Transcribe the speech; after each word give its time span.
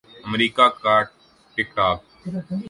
امریکا 0.25 0.67
کا 0.81 0.95
ٹک 1.57 1.67
ٹاک 1.75 1.99